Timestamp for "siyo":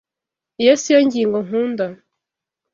0.81-0.99